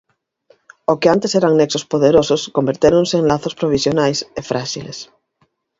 [0.91, 4.97] O que antes eran nexos poderosos convertéronse en lazos provisionais e fráxiles.